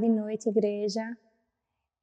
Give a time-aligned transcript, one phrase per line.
[0.00, 1.02] tarde e noite, igreja.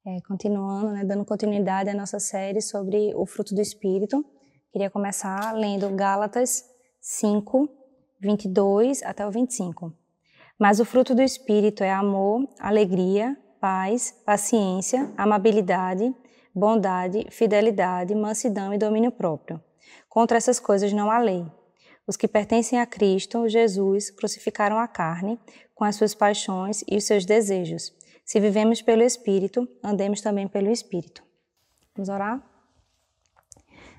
[0.06, 4.24] É, continuando, né, dando continuidade à nossa série sobre o fruto do Espírito.
[4.72, 6.62] Queria começar lendo Gálatas
[7.00, 7.68] 5,
[8.20, 9.92] 22 até o 25.
[10.58, 16.14] Mas o fruto do Espírito é amor, alegria, paz, paciência, amabilidade,
[16.54, 19.60] bondade, fidelidade, mansidão e domínio próprio.
[20.08, 21.44] Contra essas coisas não há lei.
[22.06, 25.38] Os que pertencem a Cristo, Jesus, crucificaram a carne
[25.78, 27.94] com as suas paixões e os seus desejos.
[28.24, 31.22] Se vivemos pelo Espírito, andemos também pelo Espírito.
[31.94, 32.44] Vamos orar?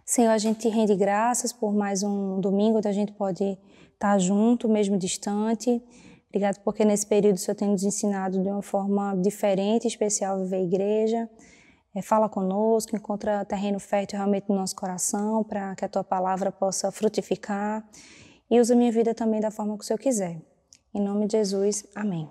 [0.05, 3.57] Senhor, a gente rende graças por mais um domingo onde a gente pode
[3.93, 5.81] estar junto, mesmo distante.
[6.27, 10.57] Obrigado porque nesse período o Senhor tem nos ensinado de uma forma diferente, especial, viver
[10.57, 11.29] a igreja.
[11.95, 16.51] É, fala conosco, encontra terreno fértil realmente no nosso coração, para que a tua palavra
[16.51, 17.87] possa frutificar.
[18.51, 20.41] E usa minha vida também da forma que o Senhor quiser.
[20.91, 22.27] Em nome de Jesus, amém.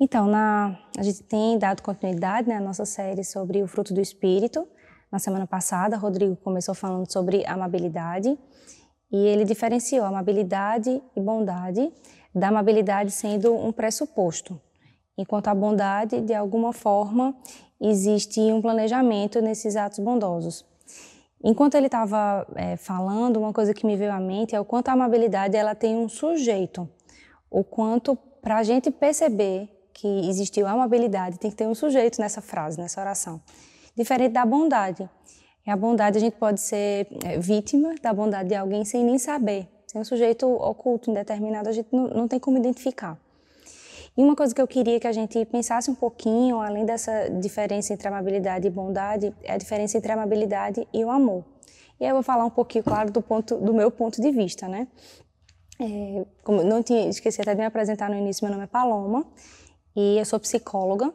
[0.00, 4.66] Então, na, a gente tem dado continuidade né, nossa série sobre o fruto do Espírito.
[5.12, 8.38] Na semana passada, Rodrigo começou falando sobre amabilidade
[9.12, 11.92] e ele diferenciou amabilidade e bondade,
[12.34, 14.58] da amabilidade sendo um pressuposto,
[15.18, 17.36] enquanto a bondade, de alguma forma,
[17.78, 20.64] existe um planejamento nesses atos bondosos.
[21.42, 24.88] Enquanto ele estava é, falando, uma coisa que me veio à mente é o quanto
[24.88, 26.88] a amabilidade ela tem um sujeito,
[27.50, 32.40] o quanto para a gente perceber que existiu amabilidade tem que ter um sujeito nessa
[32.40, 33.40] frase, nessa oração,
[33.96, 35.08] diferente da bondade.
[35.66, 39.18] E a bondade a gente pode ser é, vítima da bondade de alguém sem nem
[39.18, 43.18] saber, sem um sujeito oculto, indeterminado, a gente não, não tem como identificar.
[44.16, 47.92] E uma coisa que eu queria que a gente pensasse um pouquinho, além dessa diferença
[47.92, 51.44] entre amabilidade e bondade, é a diferença entre amabilidade e o amor.
[52.00, 54.68] E aí eu vou falar um pouquinho, claro, do, ponto, do meu ponto de vista,
[54.68, 54.88] né?
[55.78, 59.26] É, como não tinha, esqueci até de me apresentar no início, meu nome é Paloma
[59.94, 61.12] e eu sou psicóloga.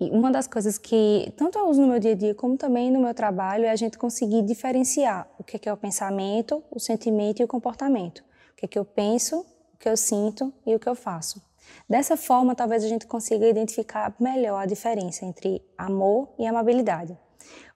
[0.00, 2.90] E uma das coisas que tanto eu uso no meu dia a dia como também
[2.90, 7.40] no meu trabalho é a gente conseguir diferenciar o que é, o pensamento, o sentimento
[7.40, 8.20] e o comportamento.
[8.52, 9.40] O que é que eu penso,
[9.74, 11.42] o que eu sinto e o que eu faço.
[11.88, 17.16] Dessa forma, talvez a gente consiga identificar melhor a diferença entre amor e amabilidade.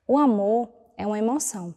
[0.07, 1.75] O amor é uma emoção.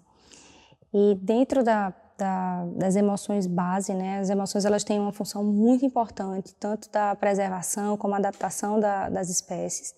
[0.94, 5.86] E dentro da, da, das emoções base, né, as emoções elas têm uma função muito
[5.86, 9.96] importante, tanto da preservação como adaptação da, das espécies.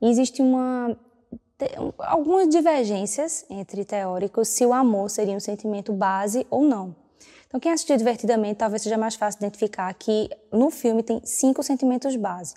[0.00, 0.96] E existe uma,
[1.98, 7.03] algumas divergências entre teóricos se o amor seria um sentimento base ou não.
[7.54, 12.16] Então, quem assistiu divertidamente, talvez seja mais fácil identificar que no filme tem cinco sentimentos
[12.16, 12.56] base: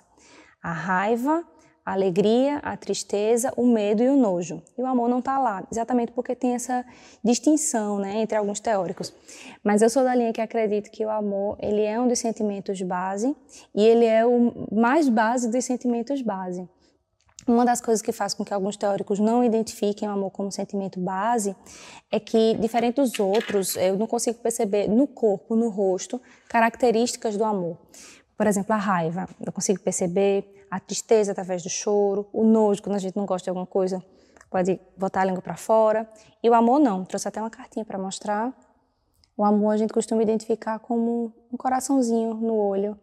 [0.60, 1.44] a raiva,
[1.86, 4.60] a alegria, a tristeza, o medo e o nojo.
[4.76, 6.84] E o amor não está lá, exatamente porque tem essa
[7.22, 9.14] distinção, né, entre alguns teóricos.
[9.62, 12.82] Mas eu sou da linha que acredito que o amor ele é um dos sentimentos
[12.82, 13.36] base
[13.72, 16.68] e ele é o mais base dos sentimentos base.
[17.48, 21.00] Uma das coisas que faz com que alguns teóricos não identifiquem o amor como sentimento
[21.00, 21.56] base
[22.12, 27.44] é que, diferente dos outros, eu não consigo perceber no corpo, no rosto, características do
[27.44, 27.78] amor.
[28.36, 29.26] Por exemplo, a raiva.
[29.40, 33.44] Eu consigo perceber a tristeza através do choro, o nojo, quando a gente não gosta
[33.44, 34.04] de alguma coisa,
[34.50, 36.06] pode botar a língua para fora.
[36.42, 37.02] E o amor não.
[37.06, 38.52] Trouxe até uma cartinha para mostrar.
[39.34, 42.98] O amor a gente costuma identificar como um coraçãozinho no olho,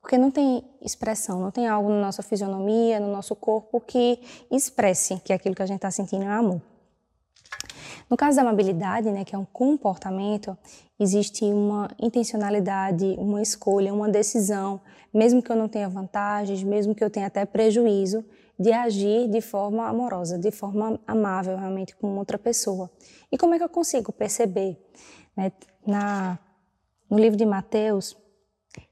[0.00, 4.20] porque não tem expressão, não tem algo na nossa fisionomia, no nosso corpo que
[4.50, 6.60] expresse que aquilo que a gente está sentindo é amor.
[8.08, 10.56] No caso da amabilidade, né, que é um comportamento,
[10.98, 14.80] existe uma intencionalidade, uma escolha, uma decisão,
[15.12, 18.24] mesmo que eu não tenha vantagens, mesmo que eu tenha até prejuízo,
[18.58, 22.90] de agir de forma amorosa, de forma amável realmente com outra pessoa.
[23.30, 24.76] E como é que eu consigo perceber?
[25.36, 25.52] Né,
[25.86, 26.38] na,
[27.10, 28.16] no livro de Mateus,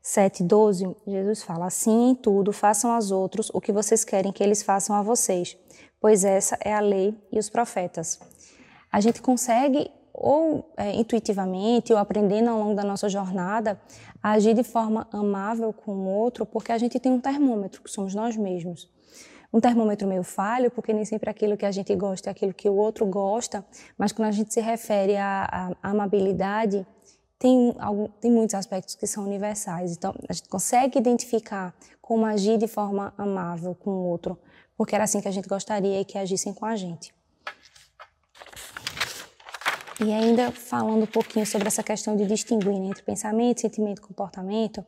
[0.03, 4.63] 7,12, Jesus fala: Assim em tudo, façam aos outros o que vocês querem que eles
[4.63, 5.57] façam a vocês,
[6.01, 8.19] pois essa é a lei e os profetas.
[8.93, 13.81] A gente consegue, ou é, intuitivamente, ou aprendendo ao longo da nossa jornada,
[14.23, 18.15] agir de forma amável com o outro, porque a gente tem um termômetro, que somos
[18.15, 18.89] nós mesmos.
[19.53, 22.69] Um termômetro meio falho, porque nem sempre aquilo que a gente gosta é aquilo que
[22.69, 23.65] o outro gosta,
[23.97, 26.87] mas quando a gente se refere à, à amabilidade,
[27.39, 29.93] tem, algum, tem muitos aspectos que são universais.
[29.93, 34.39] Então, a gente consegue identificar como agir de forma amável com o outro,
[34.77, 37.15] porque era assim que a gente gostaria que agissem com a gente.
[39.99, 44.03] E ainda falando um pouquinho sobre essa questão de distinguir né, entre pensamento, sentimento e
[44.03, 44.85] comportamento,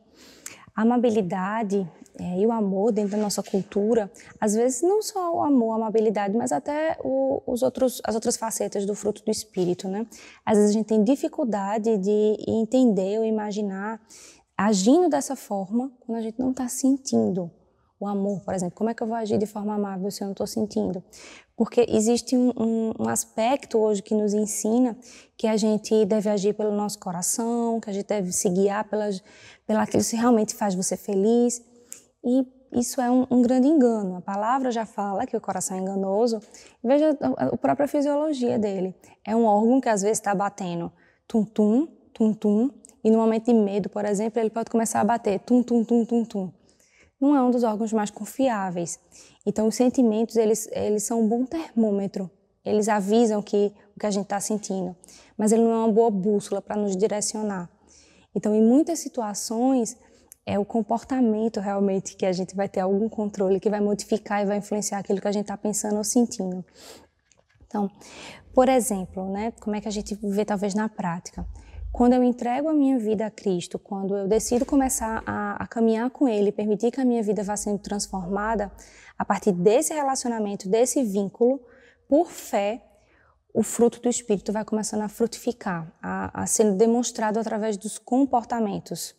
[0.79, 1.85] a amabilidade
[2.17, 4.09] é, e o amor dentro da nossa cultura,
[4.39, 8.37] às vezes não só o amor, a amabilidade, mas até o, os outros, as outras
[8.37, 10.07] facetas do fruto do espírito, né?
[10.45, 13.99] Às vezes a gente tem dificuldade de entender ou imaginar
[14.57, 17.51] agindo dessa forma quando a gente não está sentindo
[17.99, 18.75] o amor, por exemplo.
[18.75, 21.03] Como é que eu vou agir de forma amável se eu não estou sentindo?
[21.55, 24.97] Porque existe um, um, um, aspecto hoje que nos ensina
[25.37, 29.21] que a gente deve agir pelo nosso coração, que a gente deve se guiar pelas,
[29.67, 31.61] pelo aquilo que realmente faz você feliz.
[32.23, 34.15] E isso é um, um, grande engano.
[34.15, 36.39] A palavra já fala que o coração é enganoso.
[36.81, 38.95] Veja a própria fisiologia dele.
[39.25, 40.91] É um órgão que às vezes está batendo
[41.27, 42.71] tum-tum, tum-tum,
[43.03, 46.05] e no momento de medo, por exemplo, ele pode começar a bater tum, tum, tum,
[46.05, 46.51] tum, tum.
[47.19, 48.99] Não é um dos órgãos mais confiáveis.
[49.45, 52.29] Então, os sentimentos, eles, eles são um bom termômetro.
[52.63, 54.95] Eles avisam que, o que a gente está sentindo.
[55.37, 57.69] Mas ele não é uma boa bússola para nos direcionar.
[58.33, 59.97] Então, em muitas situações,
[60.45, 64.45] é o comportamento realmente que a gente vai ter algum controle, que vai modificar e
[64.45, 66.65] vai influenciar aquilo que a gente está pensando ou sentindo.
[67.67, 67.89] Então,
[68.53, 71.45] por exemplo, né, como é que a gente vê talvez na prática?
[71.91, 76.09] Quando eu entrego a minha vida a Cristo, quando eu decido começar a, a, caminhar
[76.11, 78.71] com Ele, permitir que a minha vida vá sendo transformada,
[79.17, 81.59] a partir desse relacionamento, desse vínculo,
[82.07, 82.85] por fé,
[83.53, 89.15] o fruto do Espírito vai começando a frutificar, a, a sendo demonstrado através dos comportamentos,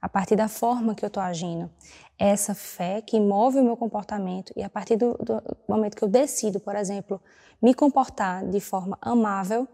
[0.00, 1.68] a partir da forma que eu estou agindo.
[2.16, 6.04] É essa fé que move o meu comportamento e a partir do, do momento que
[6.04, 7.20] eu decido, por exemplo,
[7.60, 9.66] me comportar de forma amável,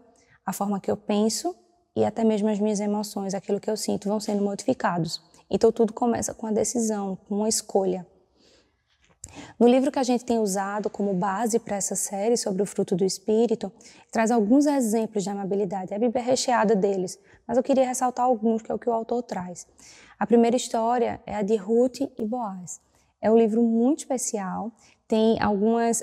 [0.43, 1.55] a forma que eu penso
[1.95, 5.21] e até mesmo as minhas emoções, aquilo que eu sinto, vão sendo modificados.
[5.49, 8.05] Então tudo começa com a decisão, com uma escolha.
[9.59, 12.95] No livro que a gente tem usado como base para essa série sobre o fruto
[12.95, 13.71] do Espírito,
[14.11, 15.93] traz alguns exemplos de amabilidade.
[15.93, 18.93] A Bíblia é recheada deles, mas eu queria ressaltar alguns, que é o que o
[18.93, 19.67] autor traz.
[20.19, 22.79] A primeira história é a de Ruth e Boaz.
[23.21, 24.71] É um livro muito especial,
[25.07, 26.01] tem algumas,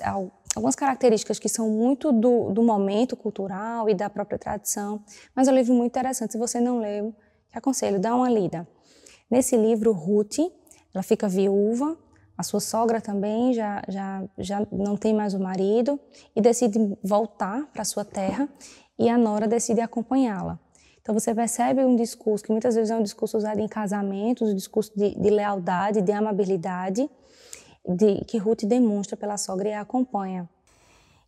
[0.58, 5.02] algumas características que são muito do, do momento cultural e da própria tradição,
[5.34, 6.32] mas é um livro muito interessante.
[6.32, 7.14] Se você não leu,
[7.55, 8.66] aconselho, dá uma lida.
[9.31, 10.38] Nesse livro, Ruth,
[10.93, 11.96] ela fica viúva,
[12.37, 15.99] a sua sogra também já, já, já não tem mais o marido
[16.34, 18.49] e decide voltar para sua terra
[18.99, 20.58] e a nora decide acompanhá-la.
[21.00, 24.54] Então você percebe um discurso que muitas vezes é um discurso usado em casamentos, um
[24.54, 27.08] discurso de, de lealdade, de amabilidade,
[27.86, 30.48] de, que Ruth demonstra pela sogra e a acompanha.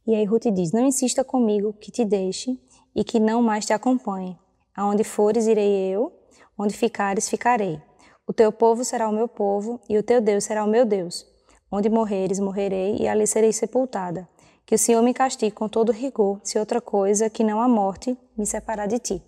[0.07, 2.59] E aí Ruth diz: Não insista comigo que te deixe
[2.95, 4.39] e que não mais te acompanhe.
[4.75, 6.13] Aonde fores, irei eu,
[6.59, 7.81] onde ficares, ficarei.
[8.27, 11.27] O teu povo será o meu povo e o teu Deus será o meu Deus.
[11.71, 14.29] Onde morreres, morrerei e ali serei sepultada.
[14.65, 18.17] Que o Senhor me castigue com todo rigor, se outra coisa que não a morte
[18.37, 19.23] me separar de ti.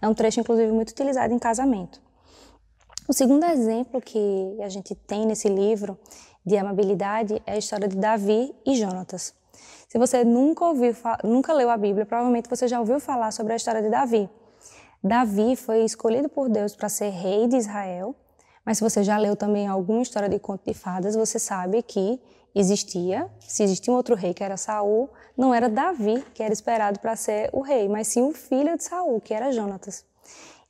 [0.00, 2.00] É um trecho, inclusive, muito utilizado em casamento.
[3.08, 5.98] O segundo exemplo que a gente tem nesse livro
[6.44, 9.34] de amabilidade é a história de Davi e Jonatas.
[9.88, 10.94] Se você nunca ouviu,
[11.24, 14.28] nunca leu a Bíblia, provavelmente você já ouviu falar sobre a história de Davi.
[15.02, 18.14] Davi foi escolhido por Deus para ser rei de Israel,
[18.64, 22.20] mas se você já leu também alguma história de conto de fadas, você sabe que
[22.54, 26.98] existia, se existia um outro rei que era Saul, não era Davi que era esperado
[26.98, 30.04] para ser o rei, mas sim o filho de Saul, que era Jonatas.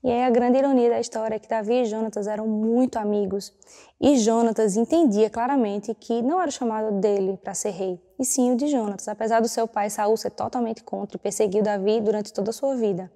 [0.03, 3.53] E aí a grande ironia da história é que Davi e Jonatas eram muito amigos.
[4.01, 8.53] E Jonatas entendia claramente que não era o chamado dele para ser rei, e sim
[8.53, 12.33] o de Jonatas, apesar do seu pai Saul ser totalmente contra e perseguiu Davi durante
[12.33, 13.11] toda a sua vida.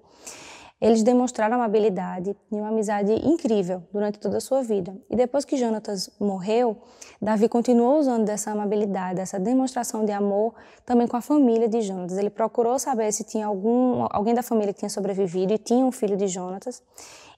[0.83, 4.93] Eles demonstraram amabilidade e uma amizade incrível durante toda a sua vida.
[5.09, 6.75] E depois que Jonatas morreu,
[7.21, 10.53] Davi continuou usando dessa amabilidade, dessa demonstração de amor
[10.85, 12.17] também com a família de Jonatas.
[12.17, 15.91] Ele procurou saber se tinha algum, alguém da família que tinha sobrevivido e tinha um
[15.91, 16.83] filho de Jonatas.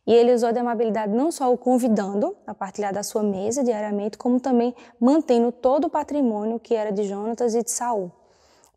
[0.08, 4.18] E ele usou de amabilidade não só o convidando a partilhar da sua mesa diariamente,
[4.18, 8.12] como também mantendo todo o patrimônio que era de Jonatas e de Saul,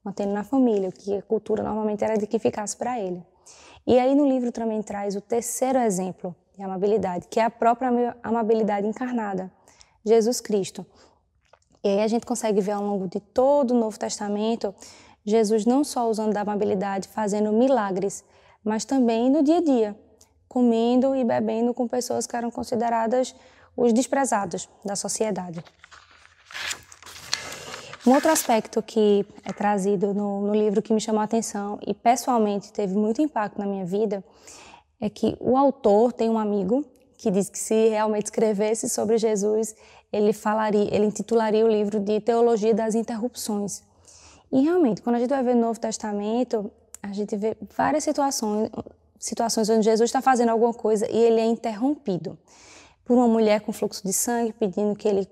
[0.04, 3.24] mantendo na família, o que a cultura normalmente era de que ficasse para ele.
[3.88, 8.14] E aí no livro também traz o terceiro exemplo de amabilidade, que é a própria
[8.22, 9.50] amabilidade encarnada,
[10.04, 10.84] Jesus Cristo.
[11.82, 14.74] E aí a gente consegue ver ao longo de todo o Novo Testamento
[15.24, 18.22] Jesus não só usando da amabilidade, fazendo milagres,
[18.62, 19.96] mas também no dia a dia,
[20.46, 23.34] comendo e bebendo com pessoas que eram consideradas
[23.74, 25.64] os desprezados da sociedade.
[28.08, 31.92] Um outro aspecto que é trazido no, no livro que me chamou a atenção e
[31.92, 34.24] pessoalmente teve muito impacto na minha vida
[34.98, 36.86] é que o autor tem um amigo
[37.18, 39.76] que diz que se realmente escrevesse sobre Jesus,
[40.10, 43.82] ele falaria, ele intitularia o livro de Teologia das Interrupções.
[44.50, 46.72] E realmente, quando a gente vai ver o Novo Testamento,
[47.02, 48.70] a gente vê várias situações,
[49.18, 52.38] situações onde Jesus está fazendo alguma coisa e ele é interrompido
[53.08, 55.26] por uma mulher com fluxo de sangue pedindo que ele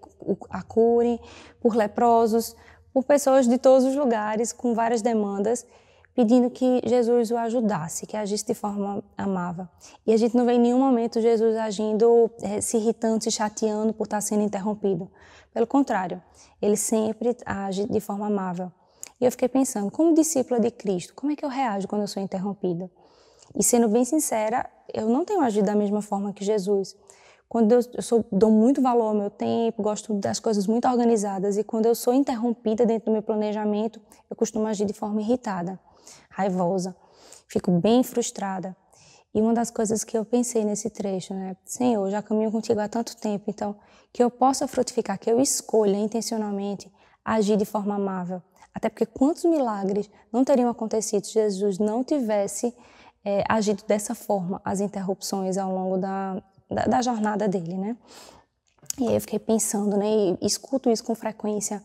[0.49, 1.21] a cure,
[1.61, 2.57] por leprosos,
[2.91, 5.67] por pessoas de todos os lugares com várias demandas,
[6.15, 9.69] pedindo que Jesus o ajudasse, que agisse de forma amável.
[10.07, 13.93] E a gente não vê em nenhum momento Jesus agindo, é, se irritando, se chateando
[13.93, 15.11] por estar sendo interrompido.
[15.53, 16.23] Pelo contrário,
[16.63, 18.73] ele sempre age de forma amável.
[19.21, 22.09] E eu fiquei pensando, como discípula de Cristo, como é que eu reajo quando eu
[22.09, 22.91] sou interrompida?
[23.55, 26.97] E sendo bem sincera, eu não tenho agido da mesma forma que Jesus.
[27.49, 31.57] Quando eu, eu sou, dou muito valor ao meu tempo, gosto das coisas muito organizadas,
[31.57, 35.79] e quando eu sou interrompida dentro do meu planejamento, eu costumo agir de forma irritada,
[36.31, 36.97] raivosa,
[37.49, 38.77] fico bem frustrada.
[39.33, 41.57] E uma das coisas que eu pensei nesse trecho, né?
[41.65, 43.77] Senhor, já caminho contigo há tanto tempo, então
[44.13, 46.91] que eu possa frutificar, que eu escolha intencionalmente
[47.23, 48.43] agir de forma amável.
[48.75, 52.75] Até porque quantos milagres não teriam acontecido se Jesus não tivesse
[53.25, 57.97] é, agido dessa forma as interrupções ao longo da, da, da, jornada dele, né?
[58.99, 60.07] E aí eu fiquei pensando, né?
[60.07, 61.83] E escuto isso com frequência.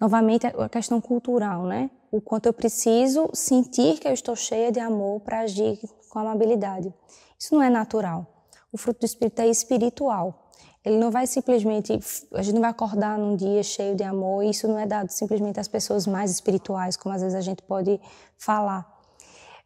[0.00, 1.90] Novamente, a questão cultural, né?
[2.10, 5.78] O quanto eu preciso sentir que eu estou cheia de amor para agir
[6.10, 6.92] com amabilidade.
[7.38, 8.26] Isso não é natural.
[8.72, 10.50] O fruto do Espírito é espiritual.
[10.84, 11.98] Ele não vai simplesmente,
[12.34, 15.60] a gente não vai acordar num dia cheio de amor, isso não é dado simplesmente
[15.60, 18.00] às pessoas mais espirituais, como às vezes a gente pode
[18.36, 18.90] falar.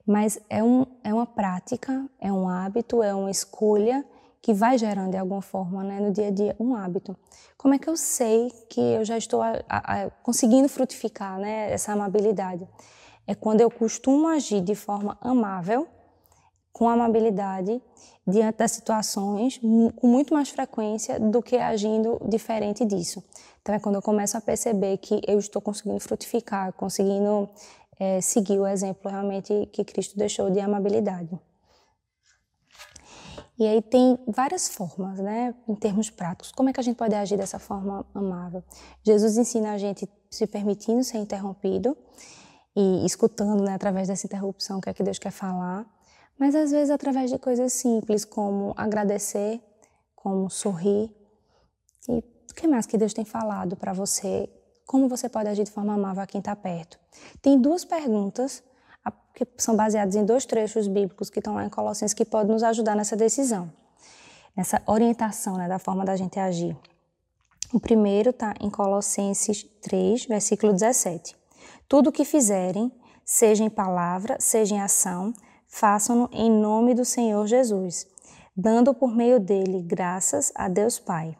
[0.06, 4.04] Mas é, um, é uma prática, é um hábito, é uma escolha
[4.46, 7.16] que vai gerando de alguma forma né, no dia a dia um hábito.
[7.58, 11.92] Como é que eu sei que eu já estou a, a, conseguindo frutificar né, essa
[11.92, 12.64] amabilidade?
[13.26, 15.88] É quando eu costumo agir de forma amável,
[16.72, 17.82] com amabilidade,
[18.24, 23.20] diante das situações, com muito mais frequência do que agindo diferente disso.
[23.60, 27.48] Então é quando eu começo a perceber que eu estou conseguindo frutificar, conseguindo
[27.98, 31.36] é, seguir o exemplo realmente que Cristo deixou de amabilidade.
[33.58, 36.52] E aí tem várias formas, né, em termos práticos.
[36.52, 38.62] Como é que a gente pode agir dessa forma amável?
[39.02, 41.96] Jesus ensina a gente se permitindo ser interrompido
[42.74, 45.86] e escutando, né, através dessa interrupção, o que é que Deus quer falar.
[46.38, 49.60] Mas às vezes através de coisas simples, como agradecer,
[50.14, 51.10] como sorrir.
[52.08, 54.50] E o que mais que Deus tem falado para você
[54.86, 56.98] como você pode agir de forma amável a quem está perto?
[57.42, 58.62] Tem duas perguntas
[59.34, 62.62] que são baseadas em dois trechos bíblicos que estão lá em Colossenses que podem nos
[62.62, 63.70] ajudar nessa decisão,
[64.56, 66.76] nessa orientação né, da forma da gente agir.
[67.72, 71.36] O primeiro está em Colossenses 3, versículo 17.
[71.88, 72.90] Tudo o que fizerem,
[73.24, 75.34] seja em palavra, seja em ação,
[75.66, 78.06] façam-no em nome do Senhor Jesus,
[78.56, 81.36] dando por meio dele graças a Deus Pai.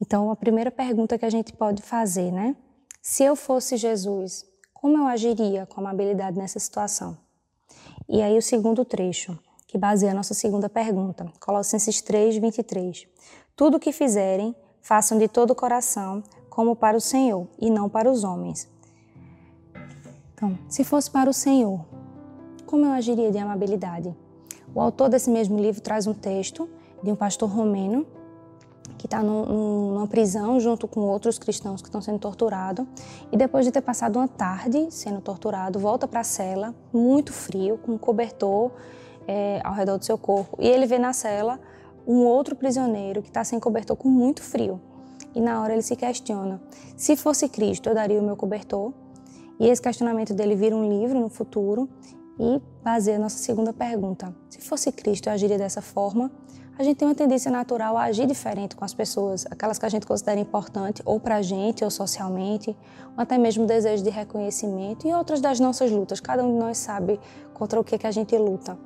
[0.00, 2.56] Então, a primeira pergunta que a gente pode fazer, né?
[3.00, 4.44] Se eu fosse Jesus,
[4.82, 7.16] como eu agiria com amabilidade nessa situação?
[8.08, 13.06] E aí o segundo trecho, que baseia a nossa segunda pergunta, Colossenses 3, 23.
[13.54, 16.20] Tudo o que fizerem, façam de todo o coração,
[16.50, 18.68] como para o Senhor, e não para os homens.
[20.34, 21.86] Então, se fosse para o Senhor,
[22.66, 24.12] como eu agiria de amabilidade?
[24.74, 26.68] O autor desse mesmo livro traz um texto
[27.00, 28.04] de um pastor romeno
[28.98, 32.86] que está numa prisão junto com outros cristãos que estão sendo torturados.
[33.32, 37.78] E depois de ter passado uma tarde sendo torturado, volta para a cela, muito frio,
[37.78, 38.70] com um cobertor
[39.26, 40.56] é, ao redor do seu corpo.
[40.60, 41.58] E ele vê na cela
[42.06, 44.80] um outro prisioneiro que está sem cobertor, com muito frio.
[45.34, 46.60] E na hora ele se questiona:
[46.96, 48.92] se fosse Cristo, eu daria o meu cobertor?
[49.58, 51.88] E esse questionamento dele vira um livro no futuro
[52.38, 56.30] e baseia nossa segunda pergunta: se fosse Cristo, eu agiria dessa forma?
[56.78, 59.88] A gente tem uma tendência natural a agir diferente com as pessoas, aquelas que a
[59.88, 62.70] gente considera importante ou para a gente ou socialmente,
[63.16, 66.20] ou até mesmo desejo de reconhecimento e outras das nossas lutas.
[66.20, 67.20] Cada um de nós sabe
[67.52, 68.78] contra o que, que a gente luta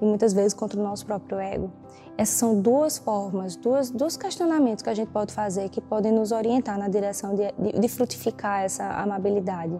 [0.00, 1.70] e muitas vezes contra o nosso próprio ego.
[2.18, 6.32] Essas são duas formas, duas, dois questionamentos que a gente pode fazer que podem nos
[6.32, 9.78] orientar na direção de, de, de frutificar essa amabilidade.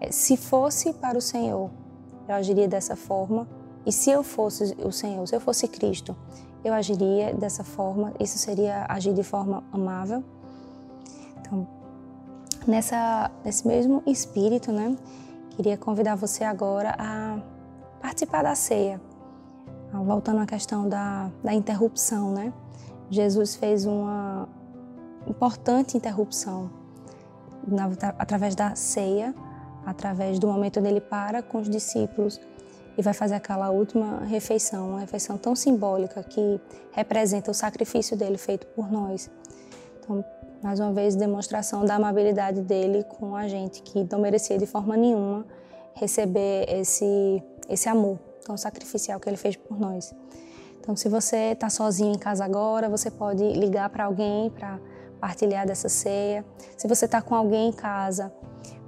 [0.00, 1.70] É, se fosse para o Senhor,
[2.26, 3.46] eu agiria dessa forma.
[3.84, 6.16] E se eu fosse o Senhor, se eu fosse Cristo,
[6.64, 10.24] eu agiria dessa forma, isso seria agir de forma amável.
[11.40, 11.68] Então,
[12.66, 14.96] nessa, nesse mesmo espírito, né,
[15.50, 17.38] queria convidar você agora a
[18.00, 19.00] participar da ceia.
[19.92, 22.52] Ah, voltando à questão da, da interrupção, né?
[23.10, 24.48] Jesus fez uma
[25.26, 26.70] importante interrupção
[27.66, 27.84] na,
[28.18, 29.34] através da ceia,
[29.84, 32.40] através do momento dele para com os discípulos
[32.96, 36.60] e vai fazer aquela última refeição, uma refeição tão simbólica que
[36.92, 39.30] representa o sacrifício dele feito por nós.
[39.98, 40.24] Então,
[40.62, 44.96] mais uma vez, demonstração da amabilidade dele com a gente, que não merecia de forma
[44.96, 45.44] nenhuma
[45.94, 50.14] receber esse, esse amor tão sacrificial que ele fez por nós.
[50.80, 54.78] Então, se você está sozinho em casa agora, você pode ligar para alguém para
[55.18, 56.44] partilhar dessa ceia.
[56.76, 58.30] Se você está com alguém em casa,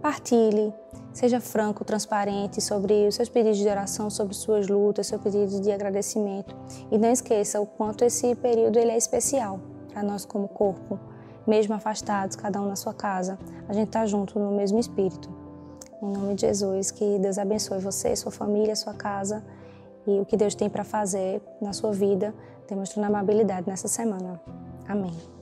[0.02, 0.74] partilhe,
[1.16, 5.72] Seja franco, transparente sobre os seus pedidos de oração, sobre suas lutas, seus pedidos de
[5.72, 6.54] agradecimento.
[6.92, 9.58] E não esqueça o quanto esse período ele é especial
[9.90, 11.00] para nós como corpo.
[11.46, 15.30] Mesmo afastados, cada um na sua casa, a gente está junto no mesmo espírito.
[16.02, 19.42] Em nome de Jesus, que Deus abençoe você, sua família, sua casa
[20.06, 22.34] e o que Deus tem para fazer na sua vida,
[22.68, 24.38] demonstrando amabilidade nessa semana.
[24.86, 25.35] Amém.